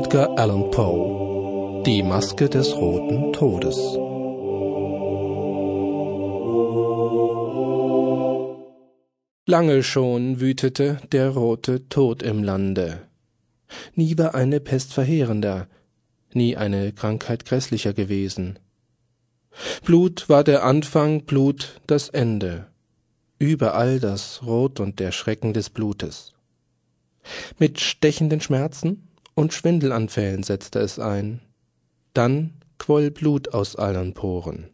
Edgar 0.00 0.38
Allan 0.38 0.70
Poe 0.70 1.82
Die 1.84 2.02
Maske 2.02 2.48
des 2.48 2.74
roten 2.74 3.34
Todes 3.34 3.76
Lange 9.44 9.82
schon 9.82 10.40
wütete 10.40 11.02
der 11.12 11.28
rote 11.28 11.86
Tod 11.90 12.22
im 12.22 12.42
Lande. 12.42 13.08
Nie 13.94 14.16
war 14.16 14.34
eine 14.34 14.58
Pest 14.60 14.94
verheerender, 14.94 15.68
nie 16.32 16.56
eine 16.56 16.92
Krankheit 16.92 17.44
grässlicher 17.44 17.92
gewesen. 17.92 18.58
Blut 19.84 20.30
war 20.30 20.44
der 20.44 20.64
Anfang, 20.64 21.26
Blut 21.26 21.78
das 21.86 22.08
Ende. 22.08 22.68
Überall 23.38 24.00
das 24.00 24.40
Rot 24.46 24.80
und 24.80 24.98
der 24.98 25.12
Schrecken 25.12 25.52
des 25.52 25.68
Blutes. 25.68 26.32
Mit 27.58 27.80
stechenden 27.80 28.40
Schmerzen 28.40 29.06
und 29.40 29.54
Schwindelanfällen 29.54 30.42
setzte 30.42 30.80
es 30.80 30.98
ein. 30.98 31.40
Dann 32.12 32.52
quoll 32.78 33.10
Blut 33.10 33.54
aus 33.54 33.74
allen 33.74 34.12
Poren. 34.12 34.68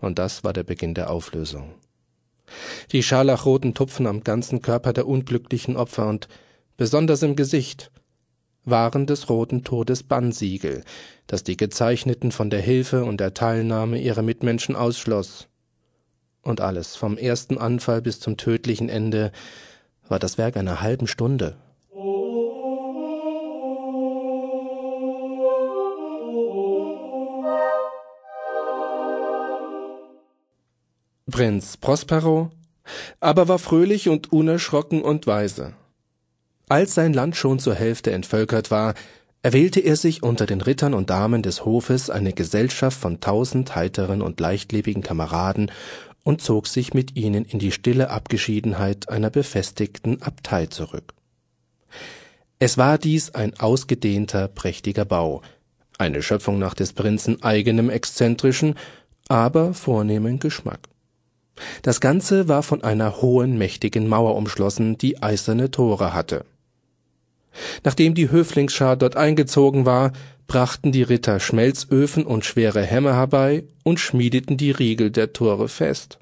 Und 0.00 0.20
das 0.20 0.44
war 0.44 0.52
der 0.52 0.62
Beginn 0.62 0.94
der 0.94 1.10
Auflösung. 1.10 1.74
Die 2.92 3.02
scharlachroten 3.02 3.74
Tupfen 3.74 4.06
am 4.06 4.22
ganzen 4.22 4.62
Körper 4.62 4.92
der 4.92 5.08
unglücklichen 5.08 5.76
Opfer 5.76 6.06
und 6.06 6.28
besonders 6.76 7.24
im 7.24 7.34
Gesicht 7.34 7.90
waren 8.64 9.06
des 9.06 9.28
roten 9.28 9.64
Todes 9.64 10.04
Bannsiegel, 10.04 10.84
das 11.26 11.42
die 11.42 11.56
Gezeichneten 11.56 12.30
von 12.30 12.50
der 12.50 12.60
Hilfe 12.60 13.04
und 13.04 13.18
der 13.18 13.34
Teilnahme 13.34 14.00
ihrer 14.00 14.22
Mitmenschen 14.22 14.76
ausschloss. 14.76 15.48
Und 16.42 16.60
alles, 16.60 16.94
vom 16.94 17.18
ersten 17.18 17.58
Anfall 17.58 18.00
bis 18.00 18.20
zum 18.20 18.36
tödlichen 18.36 18.88
Ende, 18.88 19.32
war 20.06 20.20
das 20.20 20.38
Werk 20.38 20.56
einer 20.56 20.82
halben 20.82 21.08
Stunde. 21.08 21.56
Prinz 31.30 31.76
Prospero 31.76 32.50
aber 33.20 33.48
war 33.48 33.58
fröhlich 33.58 34.08
und 34.08 34.32
unerschrocken 34.32 35.02
und 35.02 35.26
weise. 35.26 35.74
Als 36.68 36.94
sein 36.94 37.12
Land 37.12 37.36
schon 37.36 37.58
zur 37.58 37.74
Hälfte 37.74 38.12
entvölkert 38.12 38.70
war, 38.70 38.94
erwählte 39.42 39.80
er 39.80 39.96
sich 39.96 40.22
unter 40.22 40.46
den 40.46 40.60
Rittern 40.60 40.94
und 40.94 41.10
Damen 41.10 41.42
des 41.42 41.64
Hofes 41.64 42.10
eine 42.10 42.32
Gesellschaft 42.32 42.98
von 42.98 43.20
tausend 43.20 43.76
heiteren 43.76 44.22
und 44.22 44.40
leichtlebigen 44.40 45.02
Kameraden 45.02 45.70
und 46.24 46.42
zog 46.42 46.66
sich 46.66 46.94
mit 46.94 47.16
ihnen 47.16 47.44
in 47.44 47.60
die 47.60 47.70
stille 47.70 48.10
Abgeschiedenheit 48.10 49.08
einer 49.08 49.30
befestigten 49.30 50.22
Abtei 50.22 50.66
zurück. 50.66 51.14
Es 52.58 52.78
war 52.78 52.98
dies 52.98 53.34
ein 53.34 53.58
ausgedehnter, 53.60 54.48
prächtiger 54.48 55.04
Bau, 55.04 55.42
eine 55.98 56.22
Schöpfung 56.22 56.58
nach 56.58 56.74
des 56.74 56.92
Prinzen 56.94 57.42
eigenem 57.42 57.90
exzentrischen, 57.90 58.74
aber 59.28 59.74
vornehmen 59.74 60.40
Geschmack. 60.40 60.80
Das 61.82 62.00
Ganze 62.00 62.48
war 62.48 62.62
von 62.62 62.82
einer 62.82 63.20
hohen, 63.22 63.56
mächtigen 63.58 64.08
Mauer 64.08 64.36
umschlossen, 64.36 64.98
die 64.98 65.22
eiserne 65.22 65.70
Tore 65.70 66.12
hatte. 66.12 66.44
Nachdem 67.84 68.14
die 68.14 68.30
Höflingsschar 68.30 68.96
dort 68.96 69.16
eingezogen 69.16 69.86
war, 69.86 70.12
brachten 70.46 70.92
die 70.92 71.02
Ritter 71.02 71.40
Schmelzöfen 71.40 72.24
und 72.24 72.44
schwere 72.44 72.82
Hämmer 72.82 73.14
herbei 73.14 73.64
und 73.82 73.98
schmiedeten 73.98 74.56
die 74.56 74.70
Riegel 74.70 75.10
der 75.10 75.32
Tore 75.32 75.68
fest. 75.68 76.18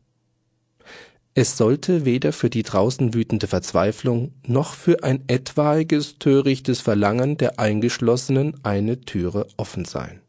Es 1.37 1.57
sollte 1.57 2.05
weder 2.05 2.33
für 2.33 2.49
die 2.49 2.63
draußen 2.63 3.13
wütende 3.13 3.49
Verzweiflung 3.49 4.33
noch 4.47 4.75
für 4.75 5.03
ein 5.03 5.25
etwaiges 5.27 6.19
törichtes 6.21 6.81
Verlangen 6.81 7.37
der 7.37 7.59
Eingeschlossenen 7.59 8.55
eine 8.63 9.01
Türe 9.01 9.49
offen 9.57 9.85
sein. 9.85 10.21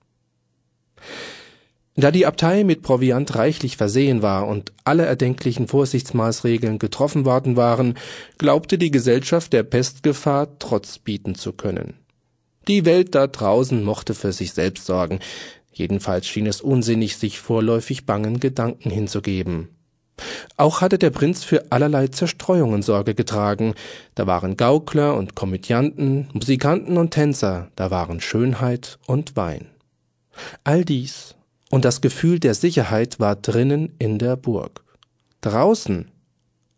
Da 1.98 2.12
die 2.12 2.26
Abtei 2.26 2.66
mit 2.66 2.82
Proviant 2.82 3.36
reichlich 3.36 3.78
versehen 3.78 4.22
war 4.22 4.48
und 4.48 4.74
alle 4.84 5.06
erdenklichen 5.06 5.70
Vorsichtsmaßregeln 5.70 6.78
getroffen 6.78 7.24
worden 7.24 7.56
waren, 7.56 7.98
glaubte 8.38 8.78
die 8.78 8.92
Gesellschaft 8.92 9.54
der 9.54 9.64
Pestgefahr 9.64 10.60
Trotz 10.60 11.00
bieten 11.00 11.36
zu 11.36 11.54
können. 11.54 11.94
Die 12.68 12.84
Welt 12.84 13.16
da 13.16 13.28
draußen 13.28 13.82
mochte 13.84 14.14
für 14.14 14.34
sich 14.34 14.52
selbst 14.52 14.86
sorgen, 14.86 15.20
jedenfalls 15.72 16.28
schien 16.28 16.48
es 16.48 16.60
unsinnig, 16.60 17.16
sich 17.16 17.40
vorläufig 17.40 18.06
bangen 18.06 18.42
Gedanken 18.42 18.90
hinzugeben. 18.90 19.70
Auch 20.58 20.82
hatte 20.82 20.98
der 20.98 21.10
Prinz 21.12 21.44
für 21.44 21.72
allerlei 21.72 22.08
Zerstreuungen 22.08 22.82
Sorge 22.82 23.16
getragen. 23.16 23.74
Da 24.16 24.26
waren 24.26 24.56
Gaukler 24.56 25.16
und 25.16 25.36
Komödianten, 25.36 26.30
Musikanten 26.34 26.98
und 26.98 27.12
Tänzer, 27.12 27.70
da 27.76 27.92
waren 27.92 28.22
Schönheit 28.22 28.98
und 29.06 29.36
Wein. 29.36 29.68
All 30.64 30.86
dies 30.86 31.36
und 31.76 31.84
das 31.84 32.00
Gefühl 32.00 32.40
der 32.40 32.54
Sicherheit 32.54 33.20
war 33.20 33.36
drinnen 33.36 33.96
in 34.00 34.18
der 34.18 34.38
Burg. 34.38 34.86
Draußen 35.42 36.10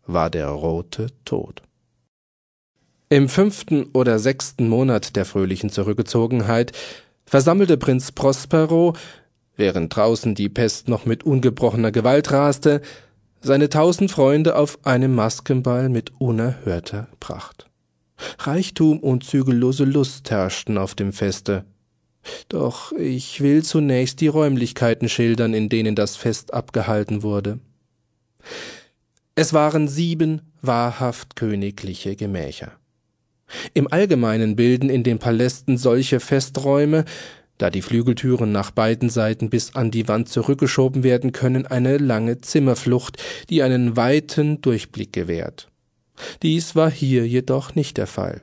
war 0.08 0.28
der 0.28 0.48
rote 0.48 1.06
Tod. 1.24 1.62
Im 3.08 3.28
fünften 3.28 3.84
oder 3.92 4.18
sechsten 4.18 4.68
Monat 4.68 5.14
der 5.14 5.24
fröhlichen 5.24 5.70
Zurückgezogenheit 5.70 6.72
versammelte 7.26 7.76
Prinz 7.76 8.10
Prospero, 8.10 8.96
während 9.54 9.94
draußen 9.94 10.34
die 10.34 10.48
Pest 10.48 10.88
noch 10.88 11.06
mit 11.06 11.22
ungebrochener 11.22 11.92
Gewalt 11.92 12.32
raste, 12.32 12.82
seine 13.40 13.68
tausend 13.68 14.10
Freunde 14.10 14.56
auf 14.56 14.84
einem 14.84 15.14
Maskenball 15.14 15.90
mit 15.90 16.20
unerhörter 16.20 17.06
Pracht. 17.20 17.70
Reichtum 18.40 18.98
und 18.98 19.22
zügellose 19.22 19.84
Lust 19.84 20.28
herrschten 20.32 20.76
auf 20.76 20.96
dem 20.96 21.12
Feste. 21.12 21.66
Doch 22.48 22.92
ich 22.92 23.40
will 23.40 23.62
zunächst 23.62 24.20
die 24.20 24.28
Räumlichkeiten 24.28 25.08
schildern, 25.08 25.54
in 25.54 25.68
denen 25.68 25.94
das 25.94 26.16
Fest 26.16 26.54
abgehalten 26.54 27.22
wurde. 27.22 27.58
Es 29.34 29.52
waren 29.52 29.88
sieben 29.88 30.42
wahrhaft 30.62 31.36
königliche 31.36 32.16
Gemächer. 32.16 32.72
Im 33.74 33.90
Allgemeinen 33.90 34.56
bilden 34.56 34.90
in 34.90 35.02
den 35.02 35.18
Palästen 35.18 35.78
solche 35.78 36.20
Festräume, 36.20 37.04
da 37.56 37.70
die 37.70 37.82
Flügeltüren 37.82 38.52
nach 38.52 38.70
beiden 38.70 39.10
Seiten 39.10 39.50
bis 39.50 39.74
an 39.74 39.90
die 39.90 40.06
Wand 40.08 40.28
zurückgeschoben 40.28 41.02
werden 41.02 41.32
können, 41.32 41.66
eine 41.66 41.98
lange 41.98 42.40
Zimmerflucht, 42.40 43.22
die 43.50 43.62
einen 43.62 43.96
weiten 43.96 44.60
Durchblick 44.60 45.12
gewährt. 45.12 45.68
Dies 46.42 46.76
war 46.76 46.90
hier 46.90 47.26
jedoch 47.26 47.74
nicht 47.74 47.96
der 47.96 48.06
Fall. 48.06 48.42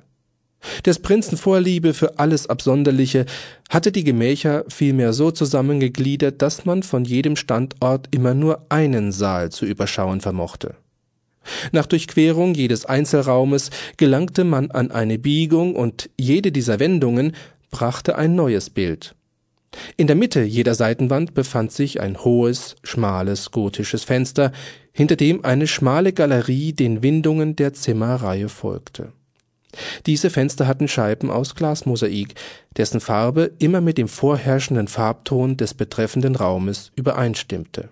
Des 0.86 1.00
Prinzen 1.00 1.38
Vorliebe 1.38 1.94
für 1.94 2.20
alles 2.20 2.48
Absonderliche 2.48 3.26
hatte 3.70 3.92
die 3.92 4.04
Gemächer 4.04 4.66
vielmehr 4.68 5.14
so 5.14 5.32
zusammengegliedert, 5.32 6.42
dass 6.42 6.66
man 6.66 6.84
von 6.84 7.06
jedem 7.06 7.36
Standort 7.36 8.08
immer 8.12 8.34
nur 8.34 8.66
einen 8.70 9.12
Saal 9.12 9.52
zu 9.52 9.66
überschauen 9.66 10.22
vermochte. 10.22 10.76
Nach 11.72 11.86
Durchquerung 11.86 12.56
jedes 12.56 12.86
Einzelraumes 12.86 13.70
gelangte 13.98 14.44
man 14.44 14.72
an 14.72 14.92
eine 14.92 15.20
Biegung 15.20 15.76
und 15.76 16.10
jede 16.20 16.52
dieser 16.52 16.80
Wendungen 16.80 17.36
brachte 17.70 18.18
ein 18.18 18.36
neues 18.36 18.70
Bild. 18.70 19.16
In 19.98 20.08
der 20.08 20.16
Mitte 20.16 20.42
jeder 20.42 20.74
Seitenwand 20.74 21.34
befand 21.34 21.72
sich 21.72 22.00
ein 22.00 22.24
hohes, 22.24 22.76
schmales, 22.84 23.52
gotisches 23.52 24.04
Fenster, 24.04 24.52
hinter 24.94 25.18
dem 25.18 25.44
eine 25.44 25.68
schmale 25.68 26.14
Galerie 26.14 26.74
den 26.74 27.04
Windungen 27.04 27.56
der 27.56 27.74
Zimmerreihe 27.74 28.48
folgte. 28.48 29.12
Diese 30.06 30.30
Fenster 30.30 30.68
hatten 30.68 30.88
Scheiben 30.88 31.30
aus 31.30 31.56
Glasmosaik, 31.56 32.36
dessen 32.78 33.00
Farbe 33.00 33.52
immer 33.60 33.82
mit 33.82 33.98
dem 33.98 34.08
vorherrschenden 34.08 34.88
Farbton 34.88 35.58
des 35.58 35.74
betreffenden 35.74 36.36
Raumes 36.36 36.92
übereinstimmte. 36.96 37.90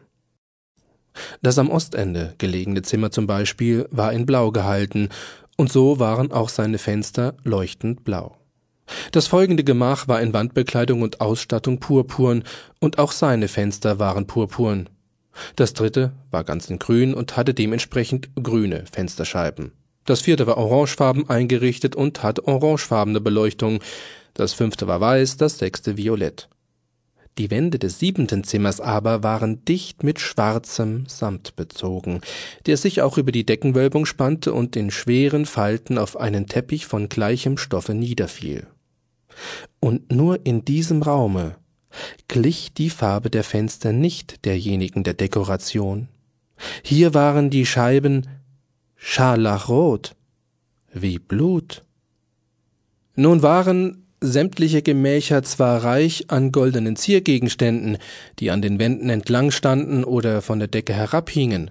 Das 1.41 1.59
am 1.59 1.69
Ostende 1.69 2.33
gelegene 2.37 2.81
Zimmer 2.81 3.11
zum 3.11 3.27
Beispiel 3.27 3.87
war 3.91 4.13
in 4.13 4.25
Blau 4.25 4.51
gehalten, 4.51 5.09
und 5.55 5.71
so 5.71 5.99
waren 5.99 6.31
auch 6.31 6.49
seine 6.49 6.79
Fenster 6.79 7.35
leuchtend 7.43 8.03
blau. 8.03 8.37
Das 9.11 9.27
folgende 9.27 9.63
Gemach 9.63 10.07
war 10.07 10.21
in 10.21 10.33
Wandbekleidung 10.33 11.03
und 11.03 11.21
Ausstattung 11.21 11.79
purpurn, 11.79 12.43
und 12.79 12.97
auch 12.97 13.11
seine 13.11 13.47
Fenster 13.47 13.99
waren 13.99 14.27
purpurn. 14.27 14.89
Das 15.55 15.73
dritte 15.73 16.13
war 16.31 16.43
ganz 16.43 16.69
in 16.69 16.79
grün 16.79 17.13
und 17.13 17.37
hatte 17.37 17.53
dementsprechend 17.53 18.29
grüne 18.35 18.85
Fensterscheiben. 18.91 19.71
Das 20.05 20.21
vierte 20.21 20.47
war 20.47 20.57
orangefarben 20.57 21.29
eingerichtet 21.29 21.95
und 21.95 22.23
hatte 22.23 22.47
orangefarbene 22.47 23.21
Beleuchtung. 23.21 23.79
Das 24.33 24.53
fünfte 24.53 24.87
war 24.87 24.99
weiß, 24.99 25.37
das 25.37 25.57
sechste 25.57 25.97
violett. 25.97 26.49
Die 27.39 27.49
Wände 27.49 27.79
des 27.79 27.97
siebenten 27.97 28.43
Zimmers 28.43 28.79
aber 28.79 29.23
waren 29.23 29.65
dicht 29.65 30.03
mit 30.03 30.19
schwarzem 30.19 31.05
Samt 31.07 31.55
bezogen, 31.55 32.21
der 32.67 32.77
sich 32.77 33.01
auch 33.01 33.17
über 33.17 33.31
die 33.31 33.45
Deckenwölbung 33.45 34.05
spannte 34.05 34.53
und 34.53 34.75
in 34.75 34.91
schweren 34.91 35.47
Falten 35.47 35.97
auf 35.97 36.15
einen 36.15 36.45
Teppich 36.45 36.85
von 36.85 37.09
gleichem 37.09 37.57
Stoffe 37.57 37.95
niederfiel. 37.95 38.67
Und 39.79 40.11
nur 40.11 40.45
in 40.45 40.63
diesem 40.63 41.01
Raume 41.01 41.55
glich 42.27 42.73
die 42.73 42.91
Farbe 42.91 43.31
der 43.31 43.43
Fenster 43.43 43.93
nicht 43.93 44.45
derjenigen 44.45 45.03
der 45.03 45.15
Dekoration. 45.15 46.09
Hier 46.83 47.15
waren 47.15 47.49
die 47.49 47.65
Scheiben 47.65 48.27
scharlachrot 49.05 50.15
wie 50.93 51.19
Blut. 51.19 51.83
Nun 53.15 53.41
waren 53.41 54.07
sämtliche 54.21 54.81
Gemächer 54.81 55.43
zwar 55.43 55.83
reich 55.83 56.31
an 56.31 56.53
goldenen 56.53 56.95
Ziergegenständen, 56.95 57.97
die 58.39 58.49
an 58.49 58.61
den 58.61 58.79
Wänden 58.79 59.09
entlang 59.09 59.51
standen 59.51 60.05
oder 60.05 60.41
von 60.41 60.59
der 60.59 60.69
Decke 60.69 60.93
herabhingen, 60.93 61.69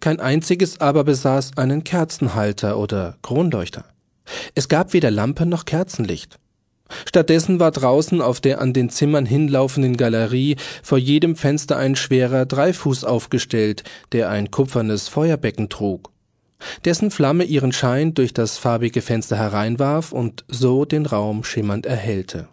kein 0.00 0.20
einziges 0.20 0.78
aber 0.78 1.04
besaß 1.04 1.56
einen 1.56 1.84
Kerzenhalter 1.84 2.78
oder 2.78 3.16
Kronleuchter. 3.22 3.86
Es 4.54 4.68
gab 4.68 4.92
weder 4.92 5.10
Lampe 5.10 5.46
noch 5.46 5.64
Kerzenlicht. 5.64 6.38
Stattdessen 7.06 7.60
war 7.60 7.70
draußen 7.70 8.20
auf 8.20 8.42
der 8.42 8.60
an 8.60 8.74
den 8.74 8.90
Zimmern 8.90 9.24
hinlaufenden 9.24 9.96
Galerie 9.96 10.56
vor 10.82 10.98
jedem 10.98 11.34
Fenster 11.34 11.78
ein 11.78 11.96
schwerer 11.96 12.44
Dreifuß 12.44 13.04
aufgestellt, 13.04 13.84
der 14.12 14.28
ein 14.28 14.50
kupfernes 14.50 15.08
Feuerbecken 15.08 15.70
trug, 15.70 16.10
dessen 16.84 17.10
Flamme 17.10 17.44
ihren 17.44 17.72
Schein 17.72 18.14
durch 18.14 18.32
das 18.32 18.58
farbige 18.58 19.02
Fenster 19.02 19.36
hereinwarf 19.36 20.12
und 20.12 20.44
so 20.48 20.84
den 20.84 21.06
Raum 21.06 21.44
schimmernd 21.44 21.86
erhellte. 21.86 22.48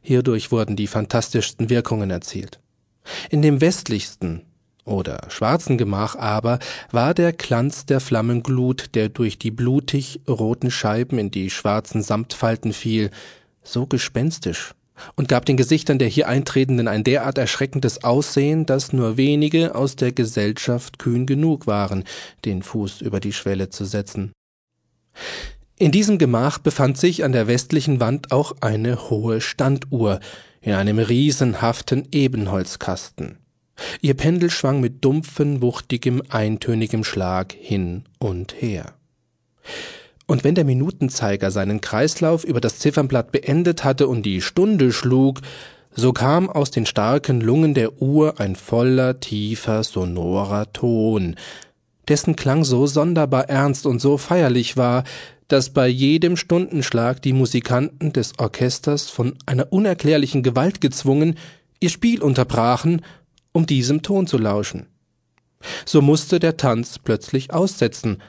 Hierdurch 0.00 0.50
wurden 0.50 0.76
die 0.76 0.86
fantastischsten 0.86 1.70
Wirkungen 1.70 2.10
erzielt. 2.10 2.60
In 3.30 3.42
dem 3.42 3.60
westlichsten, 3.60 4.42
oder 4.84 5.26
schwarzen 5.28 5.76
Gemach 5.76 6.16
aber 6.16 6.58
war 6.90 7.12
der 7.12 7.32
Glanz 7.32 7.84
der 7.84 8.00
Flammenglut, 8.00 8.94
der 8.94 9.10
durch 9.10 9.38
die 9.38 9.50
blutig 9.50 10.20
roten 10.26 10.70
Scheiben 10.70 11.18
in 11.18 11.30
die 11.30 11.50
schwarzen 11.50 12.02
Samtfalten 12.02 12.72
fiel, 12.72 13.10
so 13.62 13.86
gespenstisch 13.86 14.72
und 15.16 15.28
gab 15.28 15.44
den 15.46 15.56
Gesichtern 15.56 15.98
der 15.98 16.08
hier 16.08 16.28
Eintretenden 16.28 16.88
ein 16.88 17.04
derart 17.04 17.38
erschreckendes 17.38 18.04
Aussehen, 18.04 18.66
dass 18.66 18.92
nur 18.92 19.16
wenige 19.16 19.74
aus 19.74 19.96
der 19.96 20.12
Gesellschaft 20.12 20.98
kühn 20.98 21.26
genug 21.26 21.66
waren, 21.66 22.04
den 22.44 22.62
Fuß 22.62 23.00
über 23.00 23.20
die 23.20 23.32
Schwelle 23.32 23.68
zu 23.70 23.84
setzen. 23.84 24.32
In 25.78 25.92
diesem 25.92 26.18
Gemach 26.18 26.58
befand 26.58 26.98
sich 26.98 27.24
an 27.24 27.32
der 27.32 27.46
westlichen 27.46 28.00
Wand 28.00 28.32
auch 28.32 28.56
eine 28.60 29.10
hohe 29.10 29.40
Standuhr 29.40 30.18
in 30.60 30.72
einem 30.72 30.98
riesenhaften 30.98 32.08
Ebenholzkasten. 32.10 33.38
Ihr 34.00 34.14
Pendel 34.14 34.50
schwang 34.50 34.80
mit 34.80 35.04
dumpfen, 35.04 35.62
wuchtigem, 35.62 36.22
eintönigem 36.28 37.04
Schlag 37.04 37.52
hin 37.52 38.04
und 38.18 38.60
her. 38.60 38.94
Und 40.28 40.44
wenn 40.44 40.54
der 40.54 40.64
Minutenzeiger 40.64 41.50
seinen 41.50 41.80
Kreislauf 41.80 42.44
über 42.44 42.60
das 42.60 42.78
Ziffernblatt 42.78 43.32
beendet 43.32 43.82
hatte 43.82 44.06
und 44.06 44.22
die 44.22 44.40
Stunde 44.40 44.92
schlug, 44.92 45.40
so 45.90 46.12
kam 46.12 46.48
aus 46.48 46.70
den 46.70 46.86
starken 46.86 47.40
Lungen 47.40 47.74
der 47.74 48.00
Uhr 48.00 48.38
ein 48.38 48.54
voller, 48.54 49.18
tiefer, 49.18 49.82
sonorer 49.82 50.72
Ton, 50.72 51.34
dessen 52.06 52.36
Klang 52.36 52.62
so 52.62 52.86
sonderbar 52.86 53.48
ernst 53.48 53.86
und 53.86 54.00
so 54.00 54.16
feierlich 54.18 54.76
war, 54.76 55.02
dass 55.48 55.70
bei 55.70 55.88
jedem 55.88 56.36
Stundenschlag 56.36 57.20
die 57.22 57.32
Musikanten 57.32 58.12
des 58.12 58.38
Orchesters 58.38 59.08
von 59.08 59.34
einer 59.46 59.72
unerklärlichen 59.72 60.44
Gewalt 60.44 60.80
gezwungen, 60.80 61.36
ihr 61.80 61.90
Spiel 61.90 62.22
unterbrachen 62.22 63.02
um 63.52 63.66
diesem 63.66 64.02
Ton 64.02 64.26
zu 64.26 64.38
lauschen. 64.38 64.86
So 65.84 66.00
musste 66.00 66.38
der 66.38 66.56
Tanz 66.56 66.98
plötzlich 66.98 67.52
aussetzen, 67.52 68.22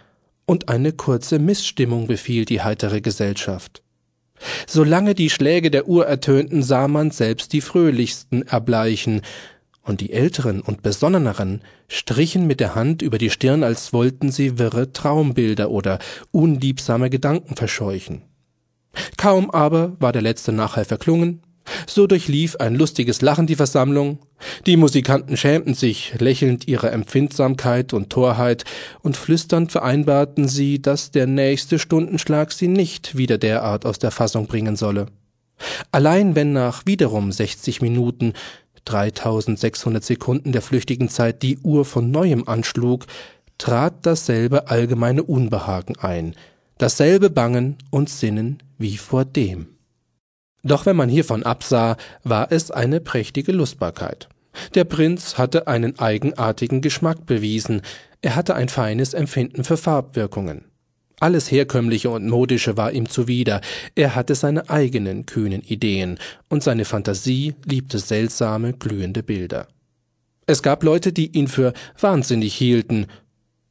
und 0.49 0.67
eine 0.67 0.93
kurze 0.93 1.37
Missstimmung 1.37 2.07
befiel 2.07 2.43
die 2.43 2.63
heitere 2.63 3.01
Gesellschaft. 3.01 3.83
Solange 4.65 5.13
die 5.13 5.29
Schläge 5.29 5.69
der 5.69 5.87
Uhr 5.87 6.07
ertönten, 6.07 6.63
sah 6.63 6.87
man 6.87 7.11
selbst 7.11 7.53
die 7.53 7.61
fröhlichsten 7.61 8.41
erbleichen, 8.47 9.21
und 9.83 10.01
die 10.01 10.11
älteren 10.11 10.61
und 10.61 10.81
besonneneren 10.81 11.61
strichen 11.87 12.47
mit 12.47 12.59
der 12.59 12.73
Hand 12.73 13.03
über 13.03 13.19
die 13.19 13.29
Stirn, 13.29 13.63
als 13.63 13.93
wollten 13.93 14.31
sie 14.31 14.57
wirre 14.57 14.91
Traumbilder 14.91 15.69
oder 15.69 15.99
unliebsame 16.31 17.11
Gedanken 17.11 17.55
verscheuchen. 17.55 18.23
Kaum 19.17 19.51
aber 19.51 19.97
war 19.99 20.13
der 20.13 20.23
letzte 20.23 20.51
Nachhall 20.51 20.85
verklungen, 20.85 21.43
so 21.87 22.07
durchlief 22.07 22.55
ein 22.57 22.75
lustiges 22.75 23.21
Lachen 23.21 23.47
die 23.47 23.55
Versammlung, 23.55 24.19
die 24.65 24.77
Musikanten 24.77 25.37
schämten 25.37 25.73
sich 25.73 26.13
lächelnd 26.19 26.67
ihrer 26.67 26.91
Empfindsamkeit 26.91 27.93
und 27.93 28.09
Torheit, 28.09 28.63
und 29.01 29.17
flüsternd 29.17 29.71
vereinbarten 29.71 30.47
sie, 30.47 30.81
dass 30.81 31.11
der 31.11 31.27
nächste 31.27 31.79
Stundenschlag 31.79 32.51
sie 32.51 32.67
nicht 32.67 33.17
wieder 33.17 33.37
derart 33.37 33.85
aus 33.85 33.99
der 33.99 34.11
Fassung 34.11 34.47
bringen 34.47 34.75
solle. 34.75 35.07
Allein 35.91 36.35
wenn 36.35 36.53
nach 36.53 36.85
wiederum 36.85 37.31
sechzig 37.31 37.81
Minuten 37.81 38.33
3600 38.85 40.03
Sekunden 40.03 40.51
der 40.51 40.61
flüchtigen 40.61 41.09
Zeit 41.09 41.43
die 41.43 41.57
Uhr 41.59 41.85
von 41.85 42.11
neuem 42.11 42.47
anschlug, 42.47 43.05
trat 43.57 44.05
dasselbe 44.05 44.69
allgemeine 44.69 45.23
Unbehagen 45.23 45.97
ein, 45.99 46.35
dasselbe 46.77 47.29
Bangen 47.29 47.77
und 47.91 48.09
Sinnen 48.09 48.63
wie 48.77 48.97
vor 48.97 49.25
dem. 49.25 49.67
Doch 50.63 50.85
wenn 50.85 50.95
man 50.95 51.09
hiervon 51.09 51.43
absah, 51.43 51.97
war 52.23 52.51
es 52.51 52.71
eine 52.71 52.99
prächtige 52.99 53.51
Lustbarkeit. 53.51 54.27
Der 54.75 54.83
Prinz 54.83 55.37
hatte 55.37 55.67
einen 55.67 55.99
eigenartigen 55.99 56.81
Geschmack 56.81 57.25
bewiesen, 57.25 57.81
er 58.21 58.35
hatte 58.35 58.55
ein 58.55 58.67
feines 58.67 59.13
Empfinden 59.13 59.63
für 59.63 59.77
Farbwirkungen. 59.77 60.65
Alles 61.21 61.51
Herkömmliche 61.51 62.09
und 62.09 62.27
Modische 62.27 62.77
war 62.77 62.91
ihm 62.91 63.07
zuwider, 63.07 63.61
er 63.95 64.15
hatte 64.15 64.35
seine 64.35 64.69
eigenen 64.69 65.25
kühnen 65.25 65.61
Ideen, 65.61 66.17
und 66.49 66.63
seine 66.63 66.85
Fantasie 66.85 67.55
liebte 67.65 67.99
seltsame, 67.99 68.73
glühende 68.73 69.23
Bilder. 69.23 69.67
Es 70.47 70.63
gab 70.63 70.83
Leute, 70.83 71.13
die 71.13 71.37
ihn 71.37 71.47
für 71.47 71.73
wahnsinnig 71.99 72.55
hielten, 72.55 73.07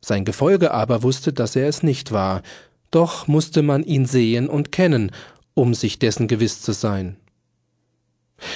sein 0.01 0.25
Gefolge 0.25 0.71
aber 0.73 1.03
wusste, 1.03 1.33
dass 1.33 1.57
er 1.57 1.69
es 1.69 1.83
nicht 1.83 2.13
war, 2.13 2.43
doch 2.91 3.27
musste 3.27 3.63
man 3.63 3.83
ihn 3.83 4.07
sehen 4.07 4.49
und 4.49 4.71
kennen, 4.71 5.11
um 5.59 5.75
sich 5.75 5.99
dessen 5.99 6.29
gewiss 6.29 6.63
zu 6.63 6.73
sein. 6.73 7.17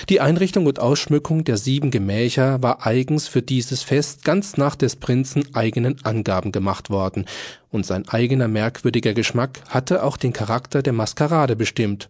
Die 0.09 0.21
Einrichtung 0.21 0.67
und 0.67 0.79
Ausschmückung 0.79 1.43
der 1.43 1.57
sieben 1.57 1.91
Gemächer 1.91 2.63
war 2.63 2.87
eigens 2.87 3.27
für 3.27 3.43
dieses 3.43 3.83
Fest 3.83 4.25
ganz 4.25 4.57
nach 4.57 4.77
des 4.77 4.95
Prinzen 4.95 5.53
eigenen 5.55 6.05
Angaben 6.05 6.53
gemacht 6.53 6.89
worden, 6.89 7.27
und 7.71 7.85
sein 7.85 8.09
eigener 8.09 8.47
merkwürdiger 8.47 9.13
Geschmack 9.13 9.61
hatte 9.69 10.05
auch 10.05 10.17
den 10.17 10.33
Charakter 10.33 10.83
der 10.83 10.93
Maskerade 10.93 11.57
bestimmt. 11.57 12.09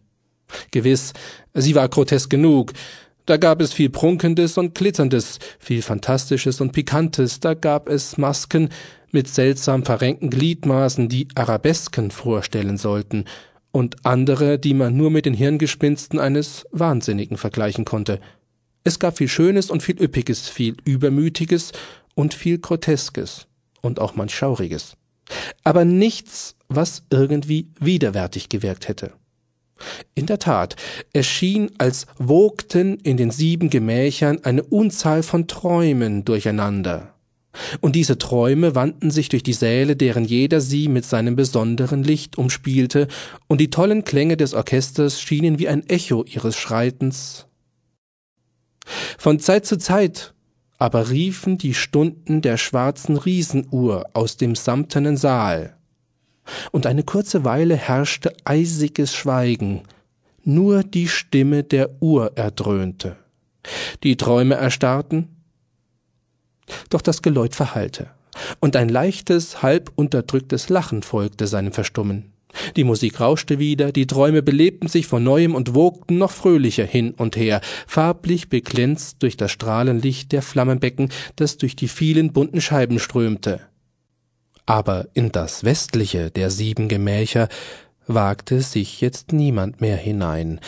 Gewiss, 0.71 1.15
sie 1.55 1.75
war 1.75 1.89
grotesk 1.89 2.29
genug, 2.29 2.75
da 3.25 3.39
gab 3.39 3.63
es 3.63 3.73
viel 3.73 3.89
Prunkendes 3.89 4.59
und 4.59 4.75
Glitzerndes, 4.75 5.39
viel 5.59 5.81
Fantastisches 5.81 6.61
und 6.61 6.73
Pikantes, 6.73 7.41
da 7.41 7.55
gab 7.55 7.89
es 7.89 8.19
Masken 8.19 8.69
mit 9.13 9.29
seltsam 9.29 9.85
verrenkten 9.85 10.29
Gliedmaßen, 10.29 11.09
die 11.09 11.29
Arabesken 11.35 12.11
vorstellen 12.11 12.77
sollten, 12.77 13.25
und 13.73 14.05
andere, 14.05 14.59
die 14.59 14.75
man 14.75 14.97
nur 14.97 15.11
mit 15.11 15.27
den 15.27 15.35
Hirngespinsten 15.35 16.19
eines 16.19 16.67
Wahnsinnigen 16.71 17.37
vergleichen 17.39 17.85
konnte. 17.85 18.21
Es 18.85 18.99
gab 18.99 19.19
viel 19.19 19.29
Schönes 19.29 19.71
und 19.71 19.83
viel 19.83 20.01
Üppiges, 20.01 20.49
viel 20.49 20.77
Übermütiges 20.85 21.73
und 22.15 22.35
viel 22.35 22.59
Groteskes 22.59 23.47
und 23.81 23.99
auch 23.99 24.15
manch 24.15 24.35
Schauriges. 24.35 24.97
Aber 25.65 25.85
nichts, 25.85 26.57
was 26.69 27.05
irgendwie 27.11 27.69
widerwärtig 27.81 28.49
gewirkt 28.49 28.89
hätte. 28.89 29.13
In 30.15 30.27
der 30.27 30.39
Tat, 30.39 30.77
es 31.13 31.27
schien, 31.27 31.71
als 31.79 32.07
wogten 32.19 32.99
in 32.99 33.17
den 33.17 33.31
sieben 33.31 33.71
Gemächern 33.71 34.45
eine 34.45 34.63
Unzahl 34.63 35.23
von 35.23 35.49
Träumen 35.49 36.25
durcheinander, 36.25 37.12
und 37.81 37.97
diese 37.97 38.19
Träume 38.19 38.75
wandten 38.75 39.11
sich 39.11 39.29
durch 39.29 39.43
die 39.43 39.53
Säle, 39.53 39.97
deren 39.97 40.25
jeder 40.25 40.61
sie 40.61 40.89
mit 40.89 41.05
seinem 41.05 41.37
besonderen 41.37 42.03
Licht 42.03 42.39
umspielte, 42.39 43.09
und 43.47 43.61
die 43.61 43.71
tollen 43.71 44.05
Klänge 44.05 44.37
des 44.37 44.55
Orchesters 44.55 45.21
schienen 45.21 45.59
wie 45.59 45.69
ein 45.69 45.87
Echo 45.89 46.25
ihres 46.25 46.57
Schreitens. 46.57 47.47
Von 49.19 49.39
Zeit 49.39 49.67
zu 49.67 49.79
Zeit 49.79 50.35
aber 50.83 51.11
riefen 51.11 51.59
die 51.59 51.75
Stunden 51.75 52.43
der 52.43 52.57
schwarzen 52.57 53.17
Riesenuhr 53.17 54.05
aus 54.15 54.37
dem 54.37 54.57
samtenen 54.57 55.17
Saal, 55.17 55.77
und 56.73 56.87
eine 56.87 57.05
kurze 57.05 57.45
Weile 57.45 57.77
herrschte 57.77 58.35
eisiges 58.45 59.15
Schweigen, 59.15 59.83
nur 60.43 60.83
die 60.83 61.07
Stimme 61.07 61.63
der 61.63 62.03
Uhr 62.03 62.33
erdröhnte. 62.37 63.17
Die 64.03 64.17
Träume 64.17 64.57
erstarrten, 64.57 65.32
doch 66.91 67.03
das 67.03 67.23
Geläut 67.23 67.55
verhallte, 67.55 68.11
und 68.61 68.77
ein 68.77 68.89
leichtes, 68.89 69.63
halb 69.63 69.91
unterdrücktes 69.95 70.69
Lachen 70.69 71.03
folgte 71.03 71.47
seinem 71.47 71.73
Verstummen. 71.73 72.33
Die 72.77 72.85
Musik 72.85 73.21
rauschte 73.21 73.59
wieder, 73.59 73.93
die 73.93 74.07
Träume 74.07 74.43
belebten 74.43 74.89
sich 74.89 75.07
von 75.07 75.25
neuem 75.25 75.55
und 75.55 75.75
wogten 75.75 76.19
noch 76.19 76.31
fröhlicher 76.31 76.85
hin 76.85 77.15
und 77.17 77.37
her, 77.37 77.61
farblich 77.87 78.49
beglänzt 78.49 79.23
durch 79.23 79.37
das 79.37 79.51
Strahlenlicht 79.53 80.33
der 80.33 80.43
Flammenbecken, 80.43 81.09
das 81.37 81.57
durch 81.57 81.77
die 81.77 81.89
vielen 81.89 82.33
bunten 82.33 82.61
Scheiben 82.61 82.99
strömte. 82.99 83.61
Aber 84.67 85.09
in 85.15 85.33
das 85.33 85.65
westliche 85.65 86.31
der 86.31 86.51
sieben 86.51 86.89
Gemächer 86.89 87.49
wagte 88.07 88.61
sich 88.61 89.01
jetzt 89.01 89.33
niemand 89.33 89.81
mehr 89.81 89.97
hinein, 89.97 90.61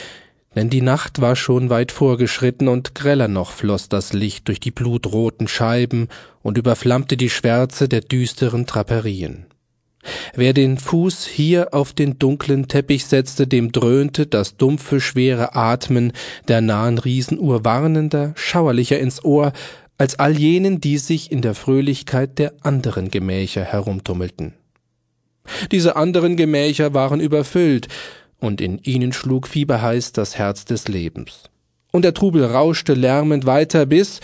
denn 0.55 0.71
die 0.71 0.83
Nacht 0.83 1.21
war 1.21 1.37
schon 1.37 1.71
weit 1.71 1.93
vorgeschritten 1.93 2.69
und 2.69 2.95
greller 2.95 3.29
noch 3.29 3.53
floß 3.53 3.89
das 3.89 4.13
Licht 4.13 4.49
durch 4.49 4.61
die 4.61 4.71
blutroten 4.71 5.49
Scheiben 5.49 6.09
und 6.43 6.59
überflammte 6.59 7.17
die 7.17 7.31
Schwärze 7.31 7.89
der 7.89 8.01
düsteren 8.01 8.67
Draperien. 8.67 9.47
Wer 10.35 10.53
den 10.53 10.79
Fuß 10.79 11.27
hier 11.27 11.73
auf 11.73 11.93
den 11.93 12.19
dunklen 12.19 12.69
Teppich 12.69 13.07
setzte, 13.07 13.47
dem 13.47 13.73
dröhnte 13.73 14.27
das 14.27 14.57
dumpfe, 14.57 15.01
schwere 15.01 15.55
Atmen 15.55 16.13
der 16.49 16.61
nahen 16.61 16.99
Riesenuhr 16.99 17.65
warnender, 17.65 18.33
schauerlicher 18.37 18.99
ins 18.99 19.25
Ohr, 19.25 19.53
als 19.97 20.19
all 20.19 20.37
jenen, 20.37 20.81
die 20.81 20.99
sich 20.99 21.31
in 21.31 21.41
der 21.41 21.55
Fröhlichkeit 21.55 22.39
der 22.39 22.53
anderen 22.63 23.11
Gemächer 23.11 23.63
herumtummelten. 23.63 24.55
Diese 25.71 25.97
anderen 25.97 26.37
Gemächer 26.37 26.95
waren 26.95 27.21
überfüllt, 27.21 27.89
und 28.45 28.61
in 28.61 28.79
ihnen 28.79 29.13
schlug 29.13 29.49
fieberheiß 29.49 30.13
das 30.13 30.37
Herz 30.37 30.65
des 30.65 30.89
Lebens. 30.89 31.45
Und 31.93 32.03
der 32.05 32.15
Trubel 32.15 32.45
rauschte 32.45 32.95
lärmend 32.95 33.47
weiter, 33.47 33.87
bis 33.87 34.21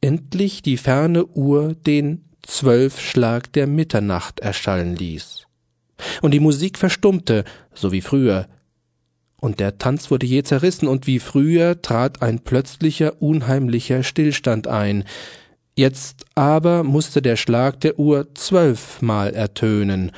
endlich 0.00 0.62
die 0.62 0.76
ferne 0.76 1.24
Uhr 1.26 1.74
den 1.74 2.24
Zwölfschlag 2.42 3.52
der 3.52 3.66
Mitternacht 3.66 4.40
erschallen 4.40 4.96
ließ. 4.96 5.46
Und 6.22 6.32
die 6.32 6.40
Musik 6.40 6.78
verstummte, 6.78 7.44
so 7.74 7.92
wie 7.92 8.00
früher, 8.00 8.46
und 9.40 9.60
der 9.60 9.78
Tanz 9.78 10.10
wurde 10.10 10.26
je 10.26 10.42
zerrissen, 10.42 10.88
und 10.88 11.06
wie 11.06 11.20
früher 11.20 11.80
trat 11.80 12.22
ein 12.22 12.40
plötzlicher, 12.40 13.22
unheimlicher 13.22 14.02
Stillstand 14.02 14.66
ein. 14.66 15.04
Jetzt 15.76 16.24
aber 16.34 16.82
musste 16.82 17.22
der 17.22 17.36
Schlag 17.36 17.80
der 17.80 17.98
Uhr 17.98 18.34
zwölfmal 18.34 19.34
ertönen, 19.34 20.10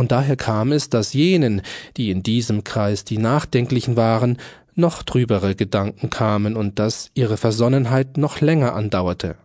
und 0.00 0.12
daher 0.12 0.36
kam 0.36 0.72
es, 0.72 0.88
dass 0.88 1.12
jenen, 1.12 1.60
die 1.98 2.10
in 2.10 2.22
diesem 2.22 2.64
Kreis 2.64 3.04
die 3.04 3.18
Nachdenklichen 3.18 3.96
waren, 3.96 4.38
noch 4.74 5.02
trübere 5.02 5.54
Gedanken 5.54 6.08
kamen 6.08 6.56
und 6.56 6.78
dass 6.78 7.10
ihre 7.12 7.36
Versonnenheit 7.36 8.16
noch 8.16 8.40
länger 8.40 8.74
andauerte. 8.74 9.36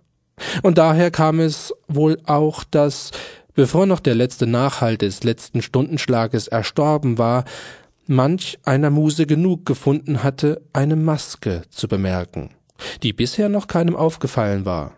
Und 0.63 0.77
daher 0.77 1.12
kam 1.12 1.41
es 1.41 1.74
wohl 1.89 2.19
auch, 2.25 2.63
dass, 2.63 3.12
bevor 3.53 3.85
noch 3.85 4.00
der 4.00 4.15
letzte 4.15 4.47
Nachhalt 4.47 5.01
des 5.01 5.24
letzten 5.24 5.62
Stundenschlages 5.62 6.47
erstorben 6.47 7.17
war, 7.17 7.43
manch 8.07 8.57
einer 8.63 8.89
Muse 8.89 9.25
genug 9.25 9.65
gefunden 9.65 10.24
hatte, 10.24 10.62
eine 10.71 10.95
Maske 10.95 11.63
zu 11.69 11.89
bemerken, 11.89 12.51
die 13.03 13.12
bisher 13.12 13.50
noch 13.50 13.67
keinem 13.67 13.97
aufgefallen 13.97 14.63
war. 14.65 14.93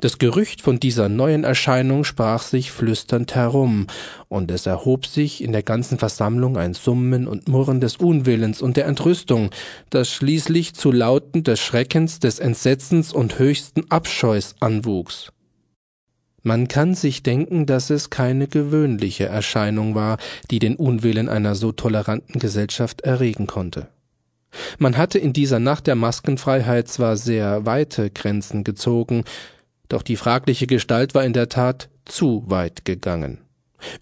Das 0.00 0.18
Gerücht 0.18 0.60
von 0.60 0.80
dieser 0.80 1.08
neuen 1.08 1.44
Erscheinung 1.44 2.04
sprach 2.04 2.42
sich 2.42 2.70
flüsternd 2.70 3.34
herum, 3.34 3.86
und 4.28 4.50
es 4.50 4.66
erhob 4.66 5.06
sich 5.06 5.42
in 5.42 5.52
der 5.52 5.62
ganzen 5.62 5.98
Versammlung 5.98 6.56
ein 6.56 6.74
Summen 6.74 7.26
und 7.26 7.48
Murren 7.48 7.80
des 7.80 7.96
Unwillens 7.96 8.62
und 8.62 8.76
der 8.76 8.86
Entrüstung, 8.86 9.50
das 9.90 10.10
schließlich 10.10 10.74
zu 10.74 10.90
Lauten 10.90 11.44
des 11.44 11.60
Schreckens, 11.60 12.18
des 12.18 12.38
Entsetzens 12.38 13.12
und 13.12 13.38
höchsten 13.38 13.90
Abscheus 13.90 14.54
anwuchs. 14.60 15.32
Man 16.42 16.66
kann 16.66 16.94
sich 16.94 17.22
denken, 17.22 17.66
dass 17.66 17.90
es 17.90 18.10
keine 18.10 18.48
gewöhnliche 18.48 19.26
Erscheinung 19.26 19.94
war, 19.94 20.18
die 20.50 20.58
den 20.58 20.74
Unwillen 20.74 21.28
einer 21.28 21.54
so 21.54 21.70
toleranten 21.70 22.40
Gesellschaft 22.40 23.02
erregen 23.02 23.46
konnte. 23.46 23.88
Man 24.78 24.96
hatte 24.96 25.18
in 25.18 25.32
dieser 25.32 25.60
Nacht 25.60 25.86
der 25.86 25.94
Maskenfreiheit 25.94 26.88
zwar 26.88 27.16
sehr 27.16 27.64
weite 27.64 28.10
Grenzen 28.10 28.64
gezogen, 28.64 29.24
doch 29.92 30.02
die 30.02 30.16
fragliche 30.16 30.66
Gestalt 30.66 31.14
war 31.14 31.24
in 31.24 31.32
der 31.32 31.48
Tat 31.48 31.88
zu 32.04 32.44
weit 32.46 32.84
gegangen. 32.84 33.38